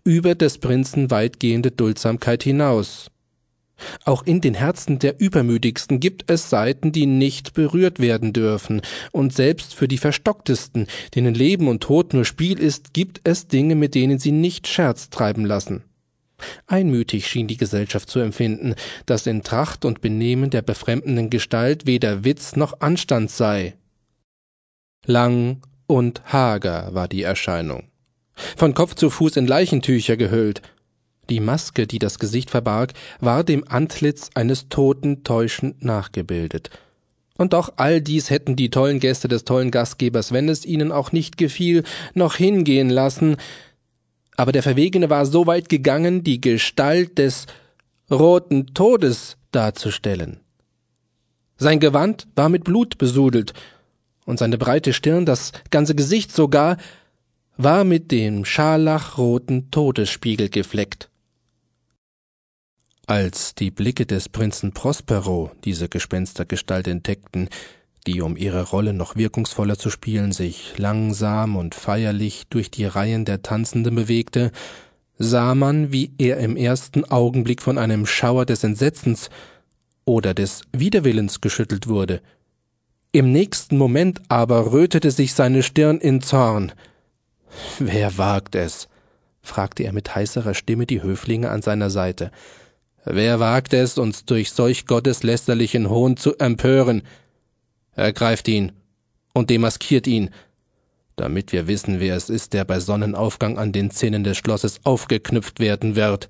Über 0.04 0.34
des 0.34 0.58
Prinzen 0.58 1.10
weitgehende 1.10 1.70
Duldsamkeit 1.70 2.42
hinaus. 2.42 3.10
Auch 4.04 4.24
in 4.24 4.42
den 4.42 4.54
Herzen 4.54 4.98
der 4.98 5.20
Übermütigsten 5.20 6.00
gibt 6.00 6.30
es 6.30 6.50
Seiten, 6.50 6.92
die 6.92 7.06
nicht 7.06 7.54
berührt 7.54 7.98
werden 7.98 8.32
dürfen, 8.32 8.82
und 9.10 9.32
selbst 9.32 9.74
für 9.74 9.88
die 9.88 9.98
Verstocktesten, 9.98 10.86
denen 11.14 11.34
Leben 11.34 11.66
und 11.66 11.82
Tod 11.82 12.12
nur 12.12 12.26
Spiel 12.26 12.58
ist, 12.58 12.92
gibt 12.92 13.22
es 13.24 13.48
Dinge, 13.48 13.74
mit 13.74 13.94
denen 13.94 14.18
sie 14.18 14.32
nicht 14.32 14.68
Scherz 14.68 15.08
treiben 15.08 15.46
lassen. 15.46 15.82
Einmütig 16.66 17.26
schien 17.26 17.48
die 17.48 17.56
Gesellschaft 17.56 18.08
zu 18.08 18.18
empfinden, 18.20 18.74
dass 19.06 19.26
in 19.26 19.42
Tracht 19.42 19.84
und 19.84 20.00
Benehmen 20.00 20.50
der 20.50 20.62
befremdenden 20.62 21.30
Gestalt 21.30 21.86
weder 21.86 22.24
Witz 22.24 22.56
noch 22.56 22.80
Anstand 22.80 23.30
sei. 23.30 23.74
Lang 25.04 25.62
und 25.90 26.22
hager 26.32 26.94
war 26.94 27.08
die 27.08 27.22
Erscheinung. 27.22 27.88
Von 28.56 28.74
Kopf 28.74 28.94
zu 28.94 29.10
Fuß 29.10 29.36
in 29.36 29.46
Leichentücher 29.46 30.16
gehüllt. 30.16 30.62
Die 31.28 31.40
Maske, 31.40 31.86
die 31.86 31.98
das 31.98 32.20
Gesicht 32.20 32.50
verbarg, 32.50 32.92
war 33.18 33.42
dem 33.42 33.64
Antlitz 33.68 34.30
eines 34.34 34.68
Toten 34.68 35.24
täuschend 35.24 35.84
nachgebildet. 35.84 36.70
Und 37.36 37.54
doch 37.54 37.72
all 37.76 38.00
dies 38.00 38.30
hätten 38.30 38.54
die 38.54 38.70
tollen 38.70 39.00
Gäste 39.00 39.26
des 39.26 39.44
tollen 39.44 39.70
Gastgebers, 39.72 40.30
wenn 40.30 40.48
es 40.48 40.64
ihnen 40.64 40.92
auch 40.92 41.10
nicht 41.10 41.36
gefiel, 41.36 41.82
noch 42.14 42.36
hingehen 42.36 42.88
lassen. 42.88 43.36
Aber 44.36 44.52
der 44.52 44.62
Verwegene 44.62 45.10
war 45.10 45.26
so 45.26 45.46
weit 45.46 45.68
gegangen, 45.68 46.22
die 46.22 46.40
Gestalt 46.40 47.18
des 47.18 47.46
roten 48.10 48.74
Todes 48.74 49.38
darzustellen. 49.50 50.40
Sein 51.56 51.80
Gewand 51.80 52.28
war 52.36 52.48
mit 52.48 52.64
Blut 52.64 52.96
besudelt, 52.96 53.54
und 54.30 54.38
seine 54.38 54.56
breite 54.56 54.92
Stirn, 54.92 55.26
das 55.26 55.52
ganze 55.70 55.94
Gesicht 55.94 56.32
sogar, 56.32 56.78
war 57.56 57.84
mit 57.84 58.10
dem 58.10 58.46
scharlachroten 58.46 59.70
Todesspiegel 59.70 60.48
gefleckt. 60.48 61.10
Als 63.06 63.54
die 63.54 63.70
Blicke 63.70 64.06
des 64.06 64.28
Prinzen 64.28 64.72
Prospero 64.72 65.50
diese 65.64 65.88
Gespenstergestalt 65.88 66.86
entdeckten, 66.86 67.48
die, 68.06 68.22
um 68.22 68.36
ihre 68.36 68.62
Rolle 68.62 68.94
noch 68.94 69.16
wirkungsvoller 69.16 69.76
zu 69.76 69.90
spielen, 69.90 70.32
sich 70.32 70.78
langsam 70.78 71.56
und 71.56 71.74
feierlich 71.74 72.44
durch 72.48 72.70
die 72.70 72.86
Reihen 72.86 73.24
der 73.24 73.42
Tanzenden 73.42 73.94
bewegte, 73.94 74.52
sah 75.18 75.54
man, 75.54 75.92
wie 75.92 76.12
er 76.16 76.38
im 76.38 76.56
ersten 76.56 77.04
Augenblick 77.04 77.60
von 77.60 77.76
einem 77.76 78.06
Schauer 78.06 78.46
des 78.46 78.64
Entsetzens 78.64 79.28
oder 80.06 80.32
des 80.32 80.62
Widerwillens 80.72 81.42
geschüttelt 81.42 81.88
wurde, 81.88 82.22
im 83.12 83.32
nächsten 83.32 83.76
Moment 83.76 84.20
aber 84.28 84.72
rötete 84.72 85.10
sich 85.10 85.34
seine 85.34 85.62
Stirn 85.62 85.98
in 85.98 86.20
Zorn. 86.20 86.72
Wer 87.78 88.18
wagt 88.18 88.54
es? 88.54 88.88
fragte 89.42 89.84
er 89.84 89.92
mit 89.92 90.14
heißerer 90.14 90.54
Stimme 90.54 90.86
die 90.86 91.02
Höflinge 91.02 91.50
an 91.50 91.62
seiner 91.62 91.90
Seite. 91.90 92.30
Wer 93.04 93.40
wagt 93.40 93.72
es, 93.72 93.98
uns 93.98 94.24
durch 94.26 94.52
solch 94.52 94.86
gotteslästerlichen 94.86 95.88
Hohn 95.88 96.16
zu 96.16 96.36
empören? 96.36 97.02
Ergreift 97.94 98.46
ihn 98.48 98.72
und 99.32 99.50
demaskiert 99.50 100.06
ihn, 100.06 100.30
damit 101.16 101.52
wir 101.52 101.66
wissen, 101.66 102.00
wer 102.00 102.16
es 102.16 102.30
ist, 102.30 102.52
der 102.52 102.64
bei 102.64 102.80
Sonnenaufgang 102.80 103.58
an 103.58 103.72
den 103.72 103.90
Zinnen 103.90 104.24
des 104.24 104.36
Schlosses 104.36 104.80
aufgeknüpft 104.84 105.60
werden 105.60 105.96
wird. 105.96 106.28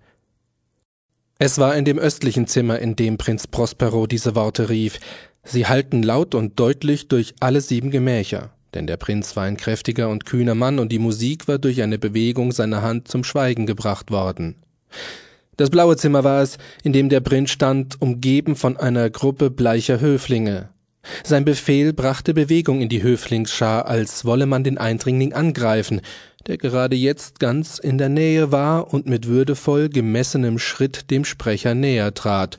Es 1.39 1.59
war 1.59 1.75
in 1.75 1.85
dem 1.85 1.99
östlichen 1.99 2.47
Zimmer, 2.47 2.79
in 2.79 2.97
dem 2.97 3.19
Prinz 3.19 3.47
Prospero 3.47 4.07
diese 4.07 4.35
Worte 4.35 4.69
rief, 4.69 5.01
Sie 5.43 5.67
hallten 5.67 6.03
laut 6.03 6.35
und 6.35 6.61
deutlich 6.61 7.09
durch 7.09 7.35
alle 7.41 7.61
sieben 7.61 7.91
Gemächer, 7.91 8.51
denn 8.75 8.87
der 8.87 8.97
Prinz 8.97 9.37
war 9.37 9.45
ein 9.45 9.57
kräftiger 9.57 10.09
und 10.09 10.27
kühner 10.27 10.55
Mann 10.55 10.79
und 10.79 10.93
die 10.93 10.99
Musik 10.99 11.49
war 11.49 11.59
durch 11.59 11.83
eine 11.83 11.99
Bewegung 11.99 12.53
seiner 12.53 12.83
Hand 12.83 13.09
zum 13.09 13.25
Schweigen 13.25 13.67
gebracht 13.67 14.11
worden. 14.11 14.57
Das 15.57 15.71
blaue 15.71 15.97
Zimmer 15.97 16.25
war 16.25 16.43
es, 16.43 16.59
in 16.85 16.93
dem 16.93 17.09
der 17.09 17.21
Prinz 17.21 17.51
stand, 17.51 18.01
umgeben 18.01 18.57
von 18.57 18.77
einer 18.77 19.11
Gruppe 19.11 19.51
bleicher 19.51 20.01
Höflinge. 20.01 20.71
Sein 21.25 21.45
Befehl 21.45 21.93
brachte 21.93 22.35
Bewegung 22.35 22.81
in 22.81 22.89
die 22.89 23.03
Höflingsschar, 23.03 23.87
als 23.87 24.25
wolle 24.25 24.47
man 24.47 24.65
den 24.65 24.79
Eindringling 24.79 25.33
angreifen, 25.33 26.03
der 26.47 26.59
gerade 26.59 26.97
jetzt 26.97 27.41
ganz 27.41 27.79
in 27.79 27.99
der 27.99 28.09
Nähe 28.09 28.53
war 28.53 28.93
und 28.93 29.07
mit 29.07 29.27
würdevoll 29.27 29.89
gemessenem 29.89 30.59
Schritt 30.59 31.11
dem 31.11 31.25
Sprecher 31.25 31.75
näher 31.75 32.15
trat, 32.15 32.59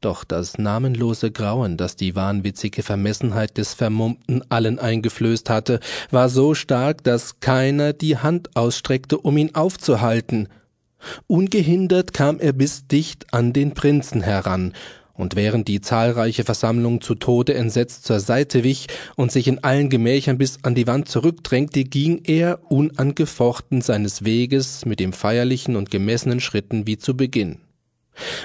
doch 0.00 0.24
das 0.24 0.58
namenlose 0.58 1.30
Grauen, 1.30 1.76
das 1.76 1.96
die 1.96 2.14
wahnwitzige 2.14 2.82
Vermessenheit 2.82 3.56
des 3.58 3.74
Vermummten 3.74 4.42
allen 4.48 4.78
eingeflößt 4.78 5.50
hatte, 5.50 5.80
war 6.10 6.28
so 6.28 6.54
stark, 6.54 7.04
dass 7.04 7.40
keiner 7.40 7.92
die 7.92 8.18
Hand 8.18 8.56
ausstreckte, 8.56 9.18
um 9.18 9.36
ihn 9.36 9.54
aufzuhalten. 9.54 10.48
Ungehindert 11.26 12.12
kam 12.12 12.40
er 12.40 12.52
bis 12.52 12.86
dicht 12.86 13.32
an 13.32 13.52
den 13.52 13.74
Prinzen 13.74 14.20
heran, 14.20 14.72
und 15.18 15.34
während 15.34 15.66
die 15.66 15.80
zahlreiche 15.80 16.44
Versammlung 16.44 17.00
zu 17.00 17.16
Tode 17.16 17.54
entsetzt 17.54 18.04
zur 18.04 18.20
Seite 18.20 18.62
wich 18.62 18.86
und 19.16 19.32
sich 19.32 19.48
in 19.48 19.64
allen 19.64 19.90
Gemächern 19.90 20.38
bis 20.38 20.58
an 20.62 20.76
die 20.76 20.86
Wand 20.86 21.08
zurückdrängte, 21.08 21.82
ging 21.82 22.22
er 22.24 22.60
unangefochten 22.70 23.82
seines 23.82 24.24
Weges 24.24 24.86
mit 24.86 25.00
dem 25.00 25.12
feierlichen 25.12 25.74
und 25.74 25.90
gemessenen 25.90 26.38
Schritten 26.40 26.86
wie 26.86 26.98
zu 26.98 27.16
Beginn. 27.16 27.58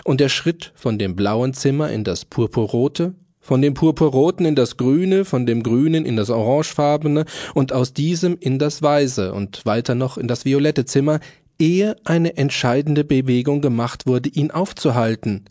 Und 0.03 0.20
der 0.20 0.30
Schritt 0.30 0.72
von 0.75 0.98
dem 0.98 1.15
blauen 1.15 1.53
Zimmer 1.53 1.89
in 1.92 2.03
das 2.03 2.25
purpurrote, 2.25 3.13
von 3.39 3.62
dem 3.62 3.74
purpurroten 3.74 4.46
in 4.46 4.56
das 4.56 4.77
grüne, 4.77 5.25
von 5.25 5.46
dem 5.46 5.63
grünen 5.63 6.06
in 6.06 6.15
das 6.15 6.30
orangefarbene 6.30 7.25
und 7.53 7.74
aus 7.74 7.94
diesem 7.94 8.38
in 8.39 8.58
das 8.58 8.82
weiße 8.82 9.34
und 9.34 9.65
weiter 9.65 9.96
noch 9.96 10.18
in 10.18 10.27
das 10.27 10.46
violette 10.46 10.86
Zimmer, 10.86 11.20
ehe 11.60 11.96
eine 12.06 12.38
entscheidende 12.38 13.03
Bewegung 13.03 13.62
gemacht 13.62 14.08
wurde, 14.08 14.30
ihn 14.30 14.51
aufzuhalten. 14.51 15.46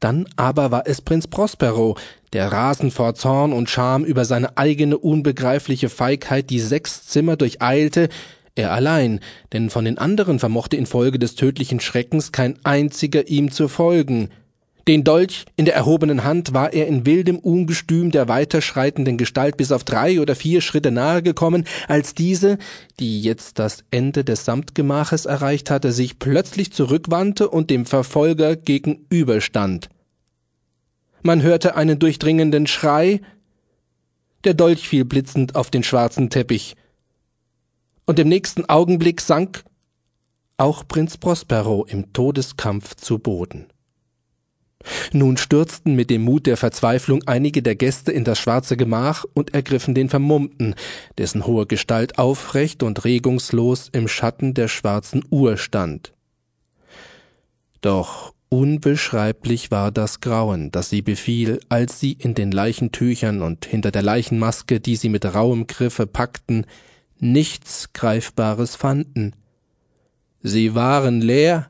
Dann 0.00 0.26
aber 0.36 0.70
war 0.70 0.84
es 0.86 1.00
Prinz 1.00 1.26
Prospero, 1.26 1.96
der 2.32 2.50
rasend 2.50 2.92
vor 2.92 3.14
Zorn 3.14 3.52
und 3.52 3.70
Scham 3.70 4.04
über 4.04 4.24
seine 4.24 4.56
eigene 4.56 4.98
unbegreifliche 4.98 5.88
Feigheit 5.88 6.50
die 6.50 6.60
sechs 6.60 7.06
Zimmer 7.06 7.36
durcheilte, 7.36 8.08
Er 8.54 8.72
allein, 8.72 9.20
denn 9.52 9.70
von 9.70 9.84
den 9.84 9.98
anderen 9.98 10.38
vermochte 10.38 10.76
infolge 10.76 11.18
des 11.18 11.34
tödlichen 11.34 11.80
Schreckens 11.80 12.32
kein 12.32 12.58
einziger 12.64 13.28
ihm 13.28 13.50
zu 13.50 13.68
folgen. 13.68 14.28
Den 14.88 15.04
Dolch 15.04 15.44
in 15.56 15.64
der 15.64 15.76
erhobenen 15.76 16.24
Hand 16.24 16.52
war 16.54 16.72
er 16.72 16.88
in 16.88 17.06
wildem 17.06 17.38
Ungestüm 17.38 18.10
der 18.10 18.26
weiterschreitenden 18.26 19.16
Gestalt 19.16 19.56
bis 19.56 19.70
auf 19.70 19.84
drei 19.84 20.20
oder 20.20 20.34
vier 20.34 20.60
Schritte 20.60 20.90
nahe 20.90 21.22
gekommen, 21.22 21.64
als 21.86 22.14
diese, 22.14 22.58
die 22.98 23.22
jetzt 23.22 23.60
das 23.60 23.84
Ende 23.92 24.24
des 24.24 24.44
Samtgemaches 24.44 25.24
erreicht 25.24 25.70
hatte, 25.70 25.92
sich 25.92 26.18
plötzlich 26.18 26.72
zurückwandte 26.72 27.48
und 27.48 27.70
dem 27.70 27.86
Verfolger 27.86 28.56
gegenüberstand. 28.56 29.88
Man 31.22 31.42
hörte 31.42 31.76
einen 31.76 32.00
durchdringenden 32.00 32.66
Schrei, 32.66 33.20
der 34.42 34.54
Dolch 34.54 34.88
fiel 34.88 35.04
blitzend 35.04 35.54
auf 35.54 35.70
den 35.70 35.84
schwarzen 35.84 36.28
Teppich, 36.28 36.74
und 38.06 38.18
im 38.18 38.28
nächsten 38.28 38.68
Augenblick 38.68 39.20
sank 39.20 39.64
auch 40.56 40.86
Prinz 40.86 41.16
Prospero 41.16 41.84
im 41.88 42.12
Todeskampf 42.12 42.94
zu 42.94 43.18
Boden. 43.18 43.66
Nun 45.12 45.36
stürzten 45.36 45.94
mit 45.94 46.10
dem 46.10 46.22
Mut 46.22 46.46
der 46.46 46.56
Verzweiflung 46.56 47.22
einige 47.26 47.62
der 47.62 47.76
Gäste 47.76 48.12
in 48.12 48.24
das 48.24 48.38
schwarze 48.38 48.76
Gemach 48.76 49.24
und 49.34 49.54
ergriffen 49.54 49.94
den 49.94 50.08
Vermummten, 50.08 50.74
dessen 51.18 51.46
hohe 51.46 51.66
Gestalt 51.66 52.18
aufrecht 52.18 52.82
und 52.82 53.04
regungslos 53.04 53.88
im 53.92 54.08
Schatten 54.08 54.54
der 54.54 54.68
schwarzen 54.68 55.24
Uhr 55.30 55.56
stand. 55.56 56.12
Doch 57.80 58.34
unbeschreiblich 58.48 59.70
war 59.70 59.90
das 59.90 60.20
Grauen, 60.20 60.70
das 60.70 60.90
sie 60.90 61.02
befiel, 61.02 61.60
als 61.68 62.00
sie 62.00 62.12
in 62.12 62.34
den 62.34 62.52
Leichentüchern 62.52 63.42
und 63.42 63.64
hinter 63.64 63.90
der 63.90 64.02
Leichenmaske, 64.02 64.78
die 64.78 64.96
sie 64.96 65.08
mit 65.08 65.24
rauem 65.24 65.66
Griffe 65.66 66.06
packten, 66.06 66.66
nichts 67.22 67.92
Greifbares 67.92 68.76
fanden. 68.76 69.34
Sie 70.42 70.74
waren 70.74 71.20
leer, 71.20 71.68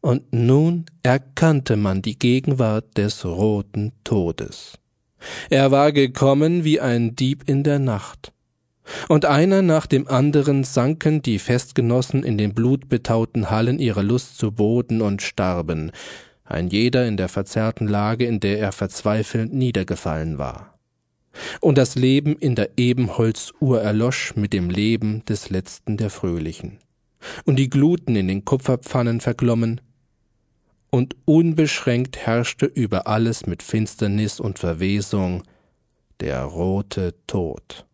und 0.00 0.34
nun 0.34 0.84
erkannte 1.02 1.76
man 1.76 2.02
die 2.02 2.18
Gegenwart 2.18 2.98
des 2.98 3.24
roten 3.24 3.92
Todes. 4.04 4.78
Er 5.48 5.70
war 5.70 5.92
gekommen 5.92 6.62
wie 6.62 6.78
ein 6.78 7.16
Dieb 7.16 7.44
in 7.46 7.62
der 7.62 7.78
Nacht. 7.78 8.32
Und 9.08 9.24
einer 9.24 9.62
nach 9.62 9.86
dem 9.86 10.06
anderen 10.06 10.62
sanken 10.62 11.22
die 11.22 11.38
Festgenossen 11.38 12.22
in 12.22 12.36
den 12.36 12.52
blutbetauten 12.52 13.48
Hallen 13.48 13.78
ihrer 13.78 14.02
Lust 14.02 14.36
zu 14.36 14.52
Boden 14.52 15.00
und 15.00 15.22
starben, 15.22 15.90
ein 16.44 16.68
jeder 16.68 17.06
in 17.06 17.16
der 17.16 17.30
verzerrten 17.30 17.88
Lage, 17.88 18.26
in 18.26 18.40
der 18.40 18.58
er 18.58 18.72
verzweifelnd 18.72 19.54
niedergefallen 19.54 20.36
war. 20.36 20.73
Und 21.60 21.78
das 21.78 21.94
Leben 21.94 22.36
in 22.36 22.54
der 22.54 22.70
Ebenholzuhr 22.76 23.80
erlosch 23.80 24.34
mit 24.36 24.52
dem 24.52 24.70
Leben 24.70 25.24
des 25.24 25.50
letzten 25.50 25.96
der 25.96 26.10
Fröhlichen. 26.10 26.78
Und 27.44 27.56
die 27.56 27.70
Gluten 27.70 28.16
in 28.16 28.28
den 28.28 28.44
Kupferpfannen 28.44 29.20
verglommen, 29.20 29.80
und 30.94 31.16
unbeschränkt 31.24 32.18
herrschte 32.18 32.66
über 32.66 33.08
alles 33.08 33.46
mit 33.46 33.64
Finsternis 33.64 34.38
und 34.38 34.60
Verwesung 34.60 35.42
der 36.20 36.44
rote 36.44 37.16
Tod. 37.26 37.84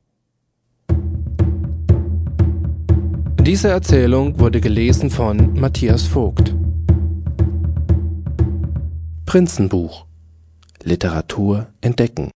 Diese 3.41 3.69
Erzählung 3.69 4.39
wurde 4.39 4.61
gelesen 4.61 5.09
von 5.09 5.59
Matthias 5.59 6.03
Vogt. 6.03 6.55
Prinzenbuch 9.25 10.05
Literatur 10.83 11.69
entdecken 11.81 12.31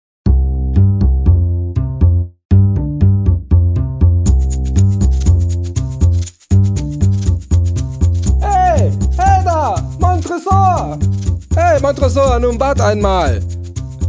Hey, 11.82 11.88
Montresor, 11.88 12.38
nun 12.38 12.60
wart 12.60 12.80
einmal! 12.80 13.40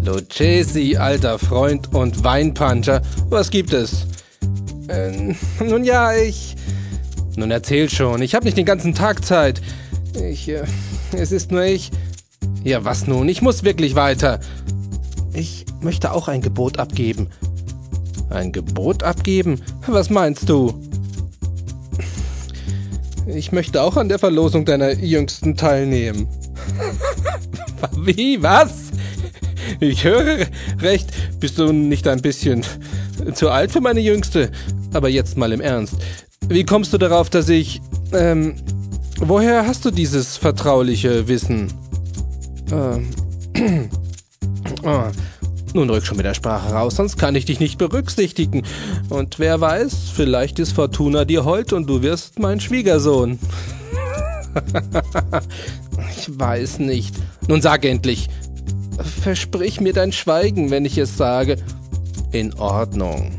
Lucchesi, 0.04 0.96
alter 0.96 1.40
Freund 1.40 1.92
und 1.92 2.24
Weinpuncher, 2.24 3.02
was 3.30 3.50
gibt 3.50 3.74
es? 3.74 4.06
Äh, 4.90 5.34
nun 5.60 5.84
ja, 5.84 6.14
ich. 6.14 6.56
Nun 7.36 7.50
erzähl 7.50 7.90
schon, 7.90 8.22
ich 8.22 8.36
hab 8.36 8.44
nicht 8.44 8.58
den 8.58 8.68
ganzen 8.68 8.94
Tag 8.94 9.26
Zeit. 9.26 9.60
Ich. 10.14 10.48
Äh, 10.50 10.66
es 11.14 11.32
ist 11.32 11.52
nur 11.52 11.64
ich. 11.64 11.90
Ja, 12.64 12.86
was 12.86 13.08
nun? 13.08 13.28
Ich 13.28 13.42
muss 13.42 13.64
wirklich 13.64 13.96
weiter. 13.96 14.40
Ich 15.34 15.66
möchte 15.82 16.12
auch 16.12 16.28
ein 16.28 16.42
Gebot 16.42 16.78
abgeben. 16.78 17.32
Ein 18.30 18.52
Gebot 18.52 19.02
abgeben? 19.02 19.64
Was 19.88 20.12
meinst 20.12 20.48
du? 20.48 20.80
Ich 23.26 23.52
möchte 23.52 23.82
auch 23.82 23.98
an 23.98 24.10
der 24.10 24.20
Verlosung 24.20 24.64
deiner 24.64 24.92
Jüngsten 24.92 25.58
teilnehmen. 25.58 26.28
Wie? 27.98 28.42
Was? 28.42 28.92
Ich 29.80 30.04
höre 30.04 30.48
recht. 30.82 31.12
Bist 31.40 31.58
du 31.58 31.72
nicht 31.72 32.08
ein 32.08 32.22
bisschen 32.22 32.64
zu 33.34 33.50
alt 33.50 33.72
für 33.72 33.82
meine 33.82 34.00
Jüngste? 34.00 34.52
Aber 34.94 35.10
jetzt 35.10 35.38
mal 35.38 35.52
im 35.52 35.62
Ernst. 35.62 35.96
Wie 36.48 36.64
kommst 36.64 36.94
du 36.94 36.98
darauf, 36.98 37.30
dass 37.30 37.50
ich... 37.50 37.82
Ähm, 38.14 38.56
woher 39.18 39.66
hast 39.66 39.86
du 39.86 39.92
dieses 39.92 40.38
vertrauliche 40.38 41.28
Wissen? 41.28 41.74
Ähm, 42.72 43.10
oh, 44.84 45.04
nun 45.74 45.90
rück 45.90 46.06
schon 46.06 46.18
mit 46.18 46.26
der 46.26 46.34
Sprache 46.34 46.74
raus, 46.74 46.96
sonst 46.96 47.18
kann 47.18 47.36
ich 47.36 47.46
dich 47.46 47.60
nicht 47.60 47.78
berücksichtigen. 47.78 48.64
Und 49.10 49.40
wer 49.40 49.60
weiß, 49.62 50.12
vielleicht 50.14 50.60
ist 50.60 50.74
Fortuna 50.74 51.26
dir 51.26 51.46
hold 51.46 51.74
und 51.74 51.88
du 51.88 52.02
wirst 52.02 52.40
mein 52.40 52.60
Schwiegersohn. 52.60 53.40
ich 56.18 56.40
weiß 56.40 56.80
nicht. 56.80 57.16
Nun 57.48 57.62
sag 57.62 57.86
endlich. 57.86 58.30
Versprich 59.22 59.82
mir 59.82 59.94
dein 59.94 60.12
Schweigen, 60.12 60.72
wenn 60.72 60.86
ich 60.86 60.98
es 60.98 61.18
sage. 61.18 61.58
In 62.32 62.54
Ordnung. 62.56 63.32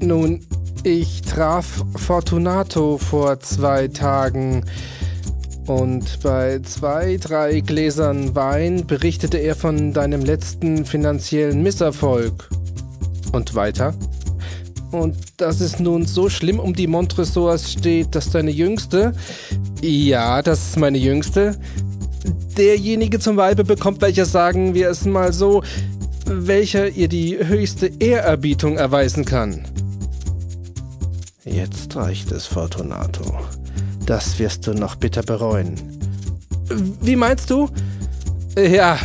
Nun, 0.00 0.40
ich 0.82 1.22
traf 1.22 1.84
Fortunato 1.96 2.98
vor 2.98 3.40
zwei 3.40 3.88
Tagen. 3.88 4.64
Und 5.66 6.20
bei 6.22 6.58
zwei, 6.64 7.16
drei 7.20 7.60
Gläsern 7.60 8.34
Wein 8.34 8.86
berichtete 8.86 9.38
er 9.38 9.54
von 9.54 9.92
deinem 9.92 10.24
letzten 10.24 10.84
finanziellen 10.84 11.62
Misserfolg. 11.62 12.48
Und 13.32 13.54
weiter? 13.54 13.94
Und 14.90 15.16
dass 15.38 15.60
es 15.60 15.78
nun 15.78 16.04
so 16.04 16.28
schlimm 16.28 16.58
um 16.58 16.74
die 16.74 16.86
Montresors 16.86 17.72
steht, 17.72 18.14
dass 18.14 18.30
deine 18.30 18.50
Jüngste, 18.50 19.14
ja, 19.80 20.42
das 20.42 20.68
ist 20.68 20.78
meine 20.78 20.98
Jüngste, 20.98 21.56
derjenige 22.56 23.18
zum 23.18 23.36
Weibe 23.36 23.64
bekommt, 23.64 24.00
welcher 24.00 24.26
sagen 24.26 24.74
wir 24.74 24.90
es 24.90 25.04
mal 25.04 25.32
so, 25.32 25.62
welcher 26.26 26.88
ihr 26.88 27.08
die 27.08 27.38
höchste 27.38 27.86
Ehrerbietung 27.98 28.76
erweisen 28.76 29.24
kann. 29.24 29.64
Jetzt 31.44 31.94
reicht 31.96 32.30
es, 32.30 32.46
Fortunato. 32.46 33.40
Das 34.06 34.38
wirst 34.38 34.66
du 34.66 34.74
noch 34.74 34.96
bitter 34.96 35.22
bereuen. 35.22 35.74
Wie 37.00 37.16
meinst 37.16 37.50
du? 37.50 37.68
Ja, 38.56 38.98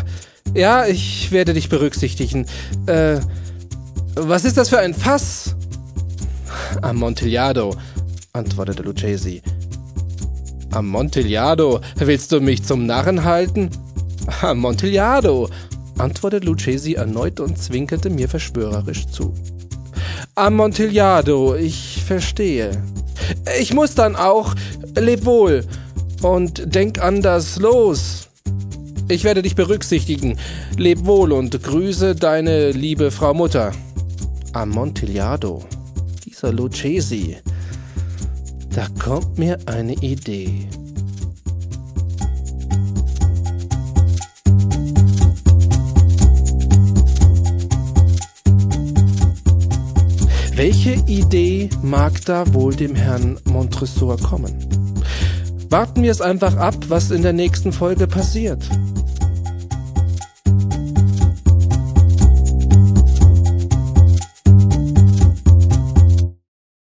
ja, 0.54 0.86
ich 0.86 1.32
werde 1.32 1.54
dich 1.54 1.70
berücksichtigen. 1.70 2.46
Äh, 2.86 3.20
was 4.16 4.46
ist 4.46 4.58
das 4.58 4.70
für 4.70 4.80
ein 4.80 4.94
Fass? 4.94 5.56
Amontillado, 6.82 7.76
antwortete 8.34 8.84
Lucchesi. 8.84 9.42
Amontillado, 10.72 11.82
willst 11.96 12.32
du 12.32 12.42
mich 12.42 12.64
zum 12.64 12.86
Narren 12.86 13.24
halten? 13.24 13.70
Amontillado, 14.42 15.50
antwortete 15.98 16.46
Lucchesi 16.46 16.94
erneut 16.94 17.40
und 17.40 17.58
zwinkerte 17.58 18.10
mir 18.10 18.28
verschwörerisch 18.28 19.08
zu. 19.08 19.34
Amontillado, 20.36 21.56
ich 21.56 22.04
verstehe. 22.06 22.72
Ich 23.60 23.74
muss 23.74 23.96
dann 23.96 24.16
auch. 24.16 24.54
Leb 24.96 25.26
wohl. 25.26 25.66
Und 26.22 26.76
denk 26.76 27.02
an 27.02 27.22
das 27.22 27.58
Los. 27.58 28.30
Ich 29.08 29.24
werde 29.24 29.42
dich 29.42 29.56
berücksichtigen. 29.56 30.38
Leb 30.78 31.06
wohl 31.06 31.32
und 31.32 31.64
grüße 31.64 32.16
deine 32.16 32.72
liebe 32.72 33.10
Frau 33.12 33.34
Mutter. 33.34 33.72
Amontillado. 34.54 35.64
Dieser 36.26 36.52
Lucchesi. 36.52 37.38
Da 38.78 38.86
kommt 39.04 39.40
mir 39.40 39.58
eine 39.66 39.94
Idee. 39.94 40.68
Welche 50.54 50.94
Idee 51.08 51.72
mag 51.82 52.24
da 52.26 52.54
wohl 52.54 52.76
dem 52.76 52.94
Herrn 52.94 53.40
Montresor 53.46 54.20
kommen? 54.20 54.54
Warten 55.72 56.04
wir 56.04 56.12
es 56.12 56.22
einfach 56.22 56.56
ab, 56.58 56.76
was 56.88 57.10
in 57.10 57.24
der 57.24 57.34
nächsten 57.34 57.72
Folge 57.72 58.06
passiert. 58.06 58.64